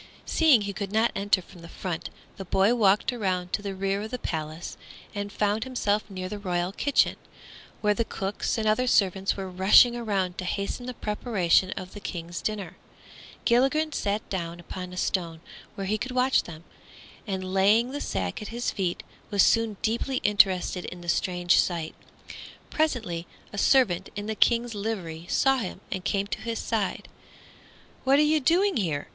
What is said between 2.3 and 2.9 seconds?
the boy